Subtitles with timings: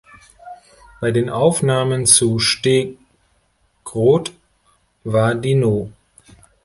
[0.99, 2.95] Bei den Aufnahmen zu "Steh
[3.83, 4.33] grod"
[5.03, 5.91] war die No.